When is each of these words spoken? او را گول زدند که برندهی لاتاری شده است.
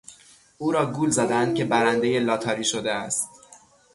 او 0.57 0.71
را 0.71 0.91
گول 0.91 1.09
زدند 1.09 1.55
که 1.55 1.65
برندهی 1.65 2.19
لاتاری 2.19 2.63
شده 2.63 2.91
است. 2.91 3.29